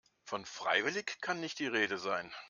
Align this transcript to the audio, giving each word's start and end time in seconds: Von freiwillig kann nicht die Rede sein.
Von 0.23 0.47
freiwillig 0.47 1.21
kann 1.21 1.39
nicht 1.41 1.59
die 1.59 1.67
Rede 1.67 1.99
sein. 1.99 2.33